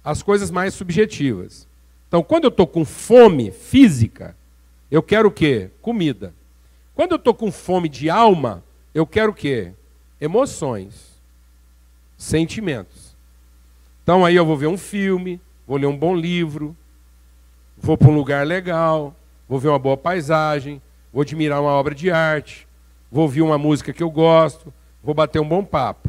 [0.05, 1.67] as coisas mais subjetivas.
[2.07, 4.37] Então, quando eu estou com fome física,
[4.91, 5.71] eu quero o quê?
[5.81, 6.35] Comida.
[6.95, 8.63] Quando eu estou com fome de alma,
[8.95, 9.73] eu quero o quê?
[10.21, 11.21] Emoções,
[12.17, 13.17] sentimentos.
[14.03, 16.77] Então aí eu vou ver um filme, vou ler um bom livro,
[17.77, 19.17] vou para um lugar legal,
[19.49, 20.81] vou ver uma boa paisagem,
[21.13, 22.69] vou admirar uma obra de arte,
[23.11, 26.09] vou ouvir uma música que eu gosto, vou bater um bom papo.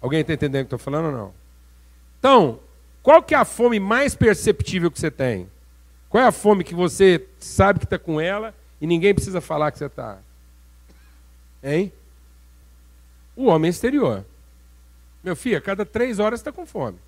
[0.00, 1.34] Alguém está entendendo o que estou falando ou não?
[2.18, 2.58] Então,
[3.06, 5.48] qual que é a fome mais perceptível que você tem?
[6.08, 9.70] Qual é a fome que você sabe que está com ela e ninguém precisa falar
[9.70, 10.18] que você está?
[11.62, 11.92] Hein?
[13.36, 14.24] O homem exterior.
[15.22, 16.98] Meu filho, a cada três horas está com fome.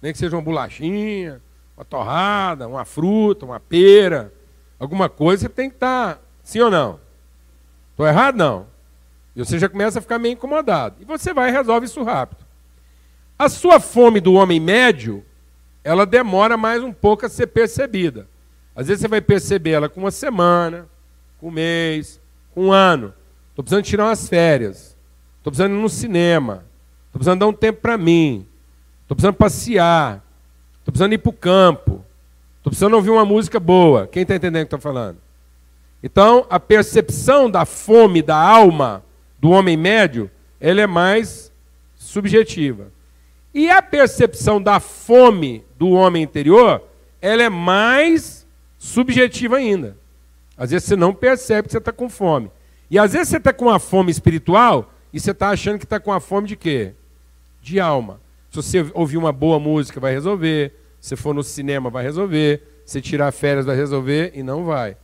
[0.00, 1.42] Nem que seja uma bolachinha,
[1.76, 4.32] uma torrada, uma fruta, uma pera,
[4.78, 6.14] alguma coisa, você tem que estar.
[6.14, 7.00] Tá, sim ou não?
[7.90, 8.36] Estou errado?
[8.36, 8.68] Não.
[9.34, 10.94] E você já começa a ficar meio incomodado.
[11.00, 12.46] E você vai e resolve isso rápido.
[13.38, 15.24] A sua fome do homem médio,
[15.84, 18.26] ela demora mais um pouco a ser percebida.
[18.74, 20.88] Às vezes você vai perceber ela com uma semana,
[21.38, 22.20] com um mês,
[22.52, 23.14] com um ano.
[23.50, 24.96] Estou precisando tirar umas férias.
[25.36, 26.64] Estou precisando ir no cinema.
[27.06, 28.44] Estou precisando dar um tempo para mim.
[29.02, 30.24] Estou precisando passear.
[30.80, 32.04] Estou precisando ir para o campo.
[32.56, 34.08] Estou precisando ouvir uma música boa.
[34.08, 35.18] Quem está entendendo o que estou falando?
[36.02, 39.04] Então, a percepção da fome da alma
[39.38, 40.28] do homem médio,
[40.60, 41.52] ela é mais
[41.94, 42.97] subjetiva.
[43.58, 46.80] E a percepção da fome do homem interior,
[47.20, 48.46] ela é mais
[48.78, 49.96] subjetiva ainda.
[50.56, 52.52] Às vezes você não percebe que você está com fome.
[52.88, 55.98] E às vezes você está com uma fome espiritual e você está achando que está
[55.98, 56.92] com a fome de quê?
[57.60, 58.20] De alma.
[58.48, 60.72] Se você ouvir uma boa música, vai resolver.
[61.00, 62.62] Se for no cinema, vai resolver.
[62.86, 64.30] Se tirar férias, vai resolver.
[64.36, 64.96] E não vai.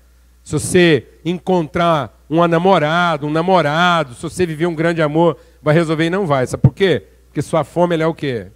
[0.45, 6.05] Se você encontrar uma namorada, um namorado, se você viver um grande amor, vai resolver
[6.05, 6.47] e não vai.
[6.47, 7.03] Sabe por quê?
[7.35, 8.47] Porque sua fome é o quê?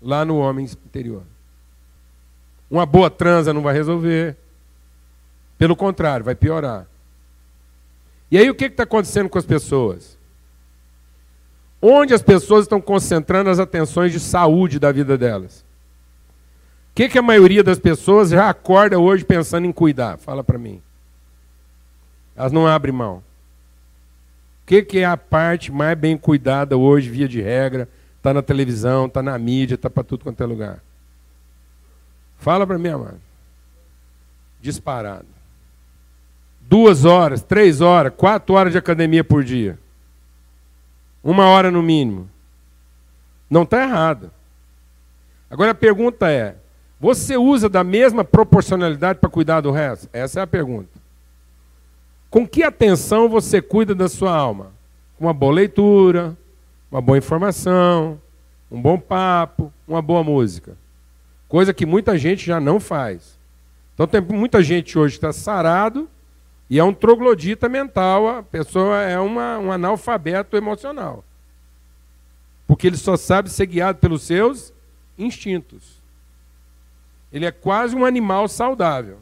[0.00, 1.24] Lá no homem interior.
[2.70, 4.36] Uma boa transa não vai resolver.
[5.58, 6.86] Pelo contrário, vai piorar.
[8.30, 10.16] E aí o que está acontecendo com as pessoas?
[11.82, 15.64] Onde as pessoas estão concentrando as atenções de saúde da vida delas?
[16.92, 20.18] O que, que a maioria das pessoas já acorda hoje pensando em cuidar?
[20.18, 20.80] Fala para mim.
[22.36, 23.24] Elas não abrem mão.
[24.62, 27.88] O que, que é a parte mais bem cuidada hoje, via de regra?
[28.16, 30.80] Está na televisão, está na mídia, está para tudo quanto é lugar.
[32.38, 33.20] Fala para mim, amado.
[34.60, 35.26] Disparado.
[36.60, 39.78] Duas horas, três horas, quatro horas de academia por dia.
[41.22, 42.30] Uma hora no mínimo.
[43.50, 44.30] Não está errado.
[45.50, 46.56] Agora a pergunta é:
[46.98, 50.08] você usa da mesma proporcionalidade para cuidar do resto?
[50.12, 50.91] Essa é a pergunta.
[52.32, 54.72] Com que atenção você cuida da sua alma?
[55.20, 56.34] Uma boa leitura,
[56.90, 58.18] uma boa informação,
[58.70, 60.74] um bom papo, uma boa música.
[61.46, 63.38] Coisa que muita gente já não faz.
[63.92, 66.08] Então tem muita gente hoje está sarado
[66.70, 71.22] e é um troglodita mental, a pessoa é uma, um analfabeto emocional.
[72.66, 74.72] Porque ele só sabe ser guiado pelos seus
[75.18, 76.00] instintos.
[77.30, 79.18] Ele é quase um animal saudável.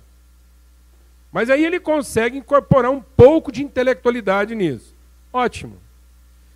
[1.33, 4.95] Mas aí ele consegue incorporar um pouco de intelectualidade nisso.
[5.33, 5.79] Ótimo.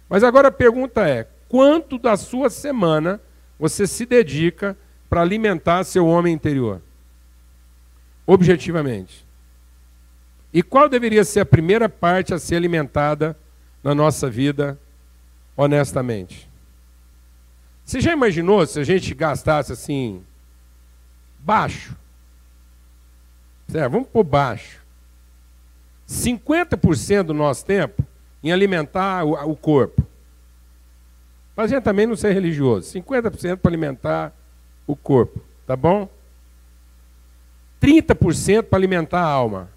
[0.08, 3.20] Mas agora a pergunta é: quanto da sua semana
[3.58, 4.76] você se dedica
[5.08, 6.82] para alimentar seu homem interior?
[8.26, 9.24] Objetivamente.
[10.52, 13.36] E qual deveria ser a primeira parte a ser alimentada
[13.82, 14.78] na nossa vida,
[15.56, 16.48] honestamente?
[17.84, 20.24] Você já imaginou se a gente gastasse assim,
[21.38, 21.96] baixo?
[23.68, 24.82] Certo, vamos por baixo.
[26.08, 28.04] 50% do nosso tempo
[28.42, 30.06] em alimentar o, corpo.
[31.54, 32.92] Para a gente também não ser religioso.
[32.92, 34.32] 50% para alimentar
[34.86, 36.08] o corpo, tá bom?
[37.80, 39.70] 30% para alimentar a alma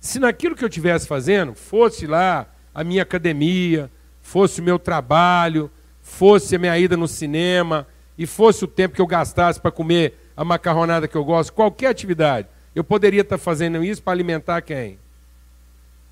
[0.00, 3.88] Se naquilo que eu estivesse fazendo fosse lá a minha academia,
[4.20, 5.70] fosse o meu trabalho,
[6.04, 7.84] fosse a minha ida no cinema,
[8.16, 11.88] e fosse o tempo que eu gastasse para comer a macarronada que eu gosto, qualquer
[11.88, 14.98] atividade, eu poderia estar fazendo isso para alimentar quem?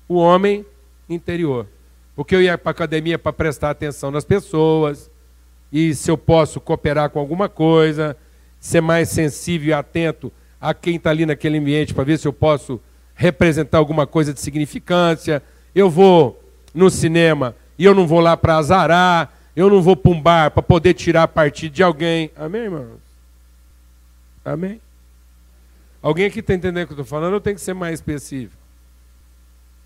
[0.07, 0.65] O homem
[1.09, 1.65] interior.
[2.15, 5.09] Porque eu ia para a academia para prestar atenção nas pessoas,
[5.71, 8.17] e se eu posso cooperar com alguma coisa,
[8.59, 12.33] ser mais sensível e atento a quem está ali naquele ambiente para ver se eu
[12.33, 12.79] posso
[13.15, 15.41] representar alguma coisa de significância.
[15.73, 16.41] Eu vou
[16.73, 20.51] no cinema e eu não vou lá para azarar, eu não vou para um bar
[20.51, 22.31] para poder tirar partido de alguém.
[22.35, 22.99] Amém, irmãos?
[24.43, 24.81] Amém?
[26.01, 27.33] Alguém aqui está entendendo o que eu estou falando?
[27.33, 28.61] Eu tenho que ser mais específico.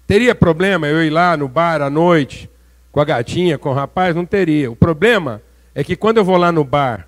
[0.08, 2.50] Teria problema eu ir lá no bar à noite
[2.92, 4.16] com a gatinha, com o rapaz?
[4.16, 4.72] Não teria.
[4.72, 5.42] O problema
[5.76, 7.08] é que quando eu vou lá no bar,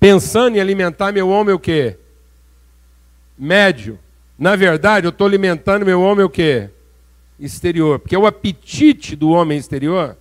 [0.00, 1.96] pensando em alimentar meu homem o quê?
[3.38, 3.98] Médio.
[4.36, 6.68] Na verdade, eu estou alimentando meu homem o quê?
[7.38, 8.00] Exterior.
[8.00, 10.16] Porque é o apetite do homem exterior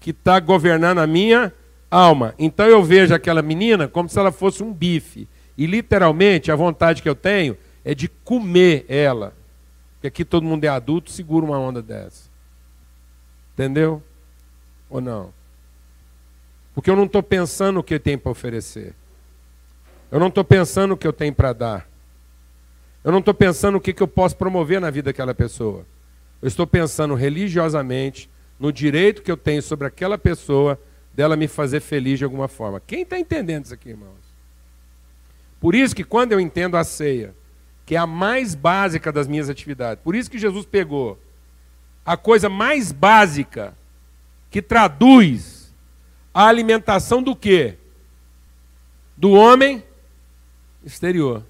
[0.00, 1.52] que está governando a minha
[1.90, 2.34] alma.
[2.38, 5.28] Então eu vejo aquela menina como se ela fosse um bife.
[5.56, 9.34] E literalmente a vontade que eu tenho é de comer ela.
[9.94, 12.30] Porque aqui todo mundo é adulto, segura uma onda dessa.
[13.52, 14.02] Entendeu?
[14.88, 15.32] Ou não?
[16.74, 18.94] Porque eu não estou pensando o que eu tenho para oferecer.
[20.10, 21.88] Eu não estou pensando o que eu tenho para dar.
[23.04, 25.84] Eu não estou pensando o que, que eu posso promover na vida daquela pessoa.
[26.40, 28.30] Eu estou pensando religiosamente
[28.60, 30.78] no direito que eu tenho sobre aquela pessoa
[31.14, 32.78] dela me fazer feliz de alguma forma.
[32.78, 34.30] Quem está entendendo isso aqui, irmãos?
[35.58, 37.34] Por isso que quando eu entendo a ceia,
[37.86, 41.18] que é a mais básica das minhas atividades, por isso que Jesus pegou
[42.04, 43.74] a coisa mais básica
[44.50, 45.74] que traduz
[46.32, 47.78] a alimentação do quê?
[49.16, 49.82] Do homem
[50.84, 51.44] exterior.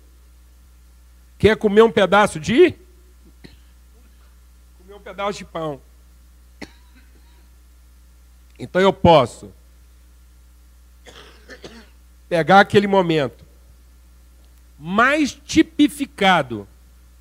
[1.39, 2.75] Quer comer um pedaço de?
[4.79, 5.81] Comer um pedaço de pão.
[8.61, 9.51] Então eu posso
[12.29, 13.45] pegar aquele momento
[14.79, 16.69] mais tipificado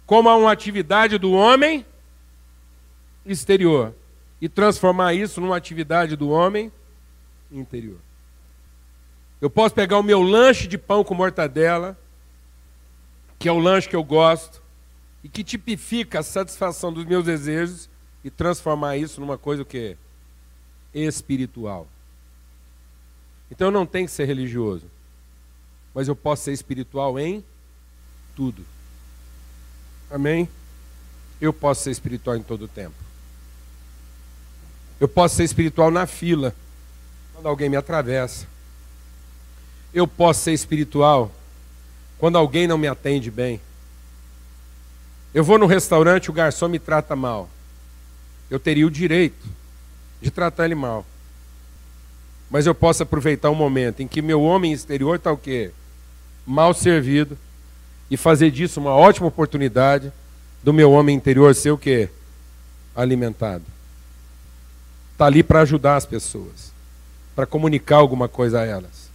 [0.06, 1.86] como uma atividade do homem
[3.26, 3.96] exterior
[4.42, 6.72] e transformar isso numa atividade do homem
[7.50, 8.00] interior.
[9.42, 11.98] Eu posso pegar o meu lanche de pão com mortadela,
[13.38, 14.62] que é o lanche que eu gosto,
[15.24, 17.90] e que tipifica a satisfação dos meus desejos,
[18.24, 19.96] e transformar isso numa coisa o quê?
[20.94, 21.88] Espiritual.
[23.52, 24.86] Então eu não tenho que ser religioso,
[25.94, 27.44] mas eu posso ser espiritual em
[28.36, 28.64] tudo.
[30.10, 30.48] Amém?
[31.42, 32.96] Eu posso ser espiritual em todo o tempo.
[35.00, 36.54] Eu posso ser espiritual na fila,
[37.34, 38.46] quando alguém me atravessa.
[39.94, 41.32] Eu posso ser espiritual
[42.18, 43.62] quando alguém não me atende bem.
[45.34, 47.50] Eu vou no restaurante, o garçom me trata mal.
[48.50, 49.59] Eu teria o direito
[50.22, 51.06] de tratar ele mal.
[52.50, 55.72] Mas eu posso aproveitar um momento em que meu homem exterior está o quê?
[56.46, 57.38] Mal servido
[58.10, 60.12] e fazer disso uma ótima oportunidade
[60.64, 62.10] do meu homem interior ser o quê?
[62.96, 63.64] Alimentado.
[65.14, 66.74] Está ali para ajudar as pessoas,
[67.36, 69.10] para comunicar alguma coisa a elas.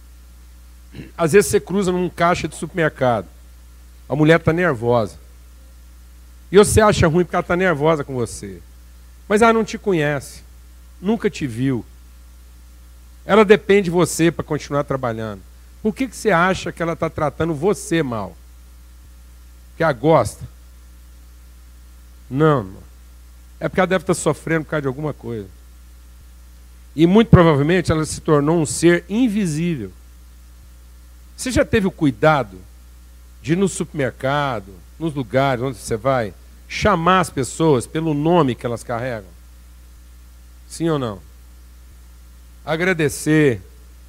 [1.17, 3.27] Às vezes você cruza num caixa de supermercado,
[4.07, 5.17] a mulher está nervosa.
[6.51, 8.61] E você acha ruim porque ela está nervosa com você.
[9.27, 10.44] Mas ela não te conhece
[11.01, 11.85] nunca te viu.
[13.25, 15.41] Ela depende de você para continuar trabalhando.
[15.81, 18.35] Por que, que você acha que ela está tratando você mal?
[19.77, 20.43] Que a gosta?
[22.29, 22.69] Não,
[23.59, 25.47] É porque ela deve estar tá sofrendo por causa de alguma coisa.
[26.95, 29.91] E muito provavelmente ela se tornou um ser invisível.
[31.35, 32.57] Você já teve o cuidado
[33.41, 36.33] de ir no supermercado, nos lugares onde você vai,
[36.67, 39.34] chamar as pessoas pelo nome que elas carregam?
[40.67, 41.19] Sim ou não?
[42.65, 43.61] Agradecer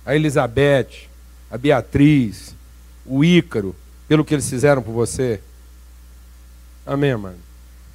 [0.05, 1.09] a Elizabeth,
[1.51, 2.55] a Beatriz,
[3.05, 3.75] o Ícaro,
[4.09, 5.41] pelo que eles fizeram por você?
[6.87, 7.39] Amém, mano?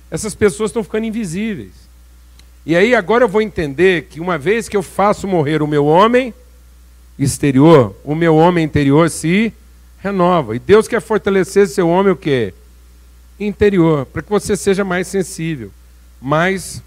[0.09, 1.71] Essas pessoas estão ficando invisíveis.
[2.65, 5.85] E aí agora eu vou entender que uma vez que eu faço morrer o meu
[5.85, 6.33] homem
[7.17, 9.53] exterior, o meu homem interior se
[9.99, 10.55] renova.
[10.55, 12.53] E Deus quer fortalecer seu homem o quê?
[13.39, 15.71] Interior, para que você seja mais sensível,
[16.21, 16.83] mais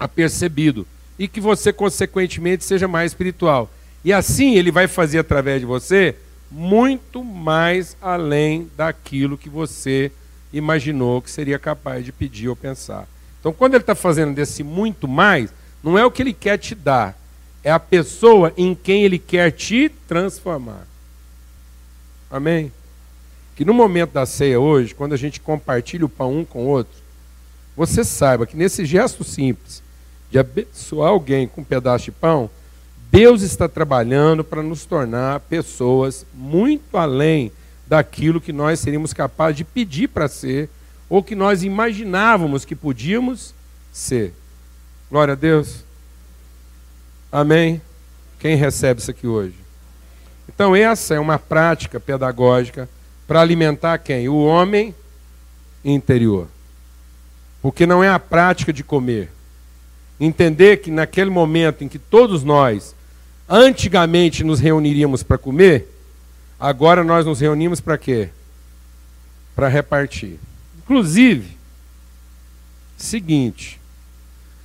[0.00, 0.86] apercebido
[1.18, 3.70] e que você consequentemente seja mais espiritual.
[4.02, 6.16] E assim ele vai fazer através de você
[6.50, 10.10] muito mais além daquilo que você
[10.52, 13.06] imaginou que seria capaz de pedir ou pensar.
[13.38, 16.74] Então, quando ele está fazendo desse muito mais, não é o que ele quer te
[16.74, 17.16] dar,
[17.62, 20.86] é a pessoa em quem ele quer te transformar.
[22.30, 22.72] Amém?
[23.54, 26.68] Que no momento da ceia hoje, quando a gente compartilha o pão um com o
[26.68, 27.00] outro,
[27.76, 29.82] você saiba que nesse gesto simples
[30.30, 32.48] de abençoar alguém com um pedaço de pão,
[33.10, 37.50] Deus está trabalhando para nos tornar pessoas muito além
[37.86, 40.68] daquilo que nós seríamos capazes de pedir para ser
[41.08, 43.52] ou que nós imaginávamos que podíamos
[43.92, 44.32] ser.
[45.10, 45.84] Glória a Deus.
[47.32, 47.82] Amém?
[48.38, 49.56] Quem recebe isso aqui hoje?
[50.48, 52.88] Então, essa é uma prática pedagógica
[53.26, 54.28] para alimentar quem?
[54.28, 54.94] O homem
[55.84, 56.46] interior.
[57.60, 59.30] Porque não é a prática de comer.
[60.20, 62.94] Entender que naquele momento em que todos nós
[63.48, 65.88] antigamente nos reuniríamos para comer,
[66.58, 68.28] agora nós nos reunimos para quê?
[69.56, 70.38] Para repartir.
[70.78, 71.56] Inclusive,
[72.96, 73.80] seguinte,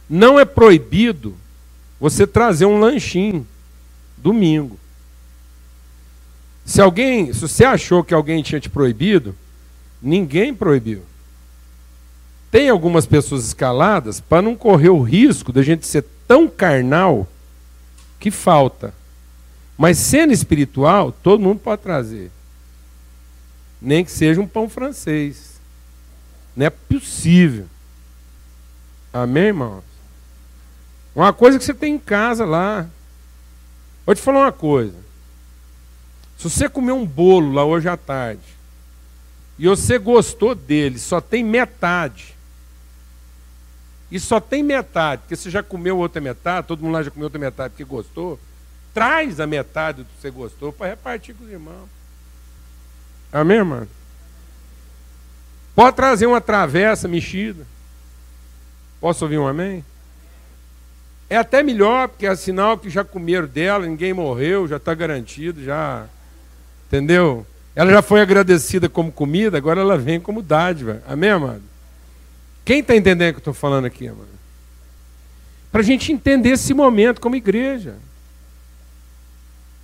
[0.09, 1.35] não é proibido
[1.99, 3.47] você trazer um lanchinho
[4.17, 4.77] domingo.
[6.65, 9.35] Se alguém, se você achou que alguém tinha te proibido,
[10.01, 11.03] ninguém proibiu.
[12.55, 17.27] Tem algumas pessoas escaladas para não correr o risco da gente ser tão carnal
[18.17, 18.93] que falta.
[19.77, 22.31] Mas sendo espiritual, todo mundo pode trazer.
[23.81, 25.59] Nem que seja um pão francês.
[26.55, 27.65] Não é possível.
[29.11, 29.83] Amém, irmãos?
[31.13, 32.87] Uma coisa que você tem em casa lá.
[34.05, 34.95] Vou te falar uma coisa.
[36.37, 38.47] Se você comer um bolo lá hoje à tarde
[39.59, 42.34] e você gostou dele, só tem metade.
[44.11, 47.25] E só tem metade, porque você já comeu outra metade, todo mundo lá já comeu
[47.25, 48.39] outra metade porque gostou.
[48.93, 51.89] Traz a metade do que você gostou para repartir com os irmãos.
[53.31, 53.87] Amém, irmão?
[55.75, 57.65] Pode trazer uma travessa mexida.
[59.01, 59.83] Posso ouvir um amém?
[61.29, 65.63] É até melhor, porque é sinal que já comeram dela, ninguém morreu, já está garantido,
[65.63, 66.05] já.
[66.87, 67.45] Entendeu?
[67.75, 71.01] Ela já foi agradecida como comida, agora ela vem como dádiva.
[71.05, 71.61] Amém, amado?
[72.65, 74.27] Quem está entendendo o que eu estou falando aqui, amado?
[75.71, 77.95] Para a gente entender esse momento como igreja.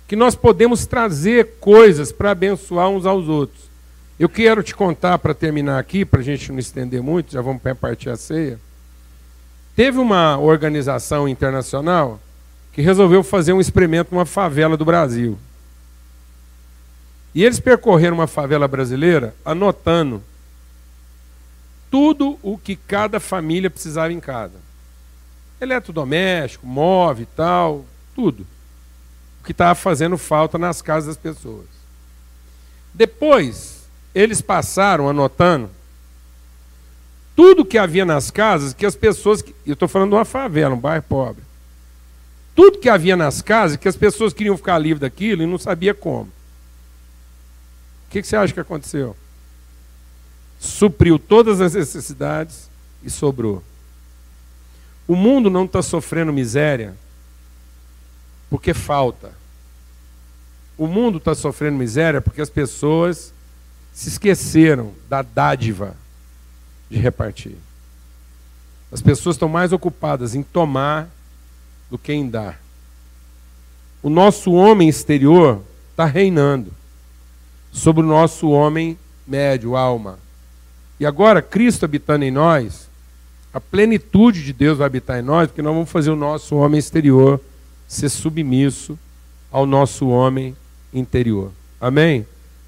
[0.08, 3.62] Que nós podemos trazer coisas para abençoar uns aos outros.
[4.18, 7.62] Eu quero te contar, para terminar aqui, para a gente não estender muito, já vamos
[7.62, 8.58] repartir a ceia.
[9.76, 12.20] Teve uma organização internacional
[12.72, 15.38] que resolveu fazer um experimento numa favela do Brasil.
[17.34, 20.22] E eles percorreram uma favela brasileira anotando
[21.92, 24.54] tudo o que cada família precisava em casa.
[25.60, 27.84] Eletrodoméstico, móvel e tal,
[28.14, 28.46] tudo.
[29.40, 31.66] O que estava fazendo falta nas casas das pessoas.
[32.94, 33.82] Depois,
[34.14, 35.68] eles passaram anotando
[37.36, 39.44] tudo que havia nas casas, que as pessoas.
[39.66, 41.42] Eu estou falando de uma favela, um bairro pobre.
[42.54, 45.92] Tudo que havia nas casas, que as pessoas queriam ficar livres daquilo e não sabia
[45.92, 46.30] como.
[48.06, 49.14] O que, que você acha que aconteceu?
[50.62, 52.70] Supriu todas as necessidades
[53.02, 53.64] e sobrou.
[55.08, 56.94] O mundo não está sofrendo miséria
[58.48, 59.32] porque falta.
[60.78, 63.34] O mundo está sofrendo miséria porque as pessoas
[63.92, 65.96] se esqueceram da dádiva
[66.88, 67.56] de repartir.
[68.92, 71.10] As pessoas estão mais ocupadas em tomar
[71.90, 72.60] do que em dar.
[74.00, 75.60] O nosso homem exterior
[75.90, 76.72] está reinando
[77.72, 78.96] sobre o nosso homem
[79.26, 80.21] médio, alma.
[81.02, 82.88] E agora, Cristo habitando em nós,
[83.52, 86.78] a plenitude de Deus vai habitar em nós, porque nós vamos fazer o nosso homem
[86.78, 87.40] exterior
[87.88, 88.96] ser submisso
[89.50, 90.56] ao nosso homem
[90.94, 91.50] interior.
[91.80, 92.24] Amém?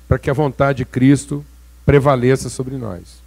[0.08, 1.46] Para que a vontade de Cristo
[1.86, 3.22] prevaleça sobre nós.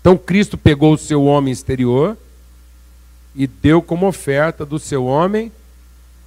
[0.00, 2.16] Então Cristo pegou o seu homem exterior
[3.34, 5.50] e deu como oferta do seu homem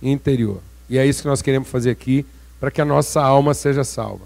[0.01, 0.59] interior.
[0.89, 2.25] E é isso que nós queremos fazer aqui,
[2.59, 4.25] para que a nossa alma seja salva.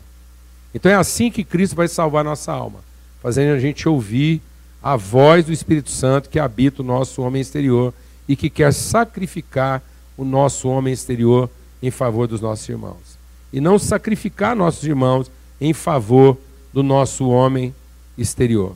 [0.74, 2.80] Então é assim que Cristo vai salvar a nossa alma,
[3.24, 4.41] fazendo a gente ouvir
[4.84, 7.93] a voz do Espírito Santo que habita o nosso homem exterior
[8.28, 9.82] e que quer sacrificar
[10.17, 11.49] o nosso homem exterior
[11.82, 13.17] em favor dos nossos irmãos.
[13.53, 16.38] E não sacrificar nossos irmãos em favor
[16.74, 17.74] do nosso homem
[18.17, 18.76] exterior.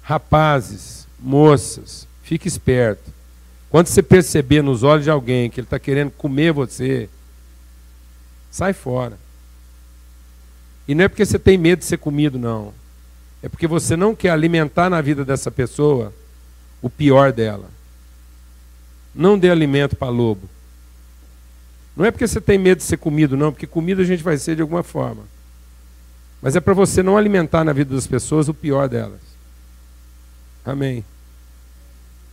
[0.00, 3.12] Rapazes, moças, fique esperto.
[3.68, 7.10] Quando você perceber nos olhos de alguém que ele está querendo comer você,
[8.50, 9.18] sai fora.
[10.88, 12.72] E não é porque você tem medo de ser comido, não.
[13.42, 16.12] É porque você não quer alimentar na vida dessa pessoa
[16.80, 17.68] o pior dela.
[19.14, 20.48] Não dê alimento para lobo.
[21.96, 24.38] Não é porque você tem medo de ser comido, não, porque comida a gente vai
[24.38, 25.24] ser de alguma forma.
[26.40, 29.20] Mas é para você não alimentar na vida das pessoas o pior delas.
[30.64, 31.04] Amém.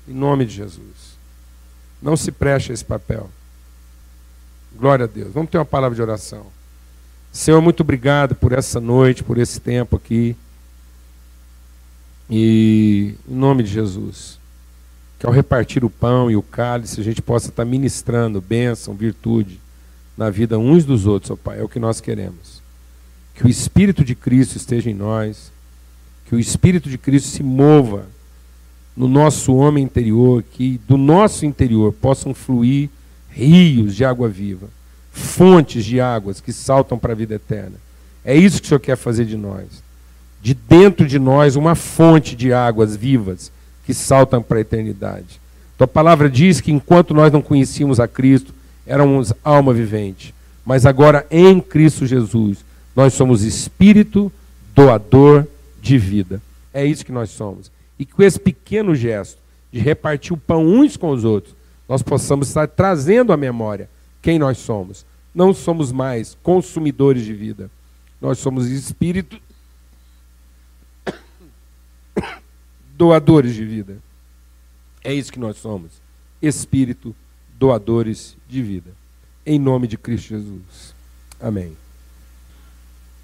[0.07, 1.17] Em nome de Jesus.
[2.01, 3.29] Não se preste a esse papel.
[4.75, 5.33] Glória a Deus.
[5.33, 6.47] Vamos ter uma palavra de oração.
[7.31, 10.35] Senhor, muito obrigado por essa noite, por esse tempo aqui.
[12.29, 14.39] E em nome de Jesus,
[15.17, 19.59] que ao repartir o pão e o cálice, a gente possa estar ministrando bênção, virtude
[20.17, 22.61] na vida uns dos outros, ó Pai, é o que nós queremos.
[23.33, 25.51] Que o Espírito de Cristo esteja em nós,
[26.25, 28.05] que o Espírito de Cristo se mova
[28.95, 32.89] no nosso homem interior, que do nosso interior possam fluir
[33.29, 34.67] rios de água viva,
[35.11, 37.75] fontes de águas que saltam para a vida eterna.
[38.23, 39.67] É isso que o Senhor quer fazer de nós.
[40.41, 43.51] De dentro de nós, uma fonte de águas vivas
[43.85, 45.39] que saltam para a eternidade.
[45.77, 48.53] Tua palavra diz que enquanto nós não conhecíamos a Cristo,
[48.85, 50.33] éramos alma vivente.
[50.65, 52.63] Mas agora, em Cristo Jesus,
[52.95, 54.31] nós somos espírito
[54.75, 55.47] doador
[55.81, 56.41] de vida.
[56.73, 57.71] É isso que nós somos.
[57.97, 59.39] E com esse pequeno gesto
[59.71, 61.55] de repartir o pão uns com os outros,
[61.87, 63.89] nós possamos estar trazendo à memória
[64.21, 65.05] quem nós somos.
[65.33, 67.69] Não somos mais consumidores de vida.
[68.21, 69.37] Nós somos espírito
[72.99, 73.97] doadores de vida.
[75.01, 76.01] É isso que nós somos.
[76.41, 77.15] Espírito
[77.57, 78.91] doadores de vida.
[79.45, 80.93] Em nome de Cristo Jesus.
[81.39, 81.77] Amém.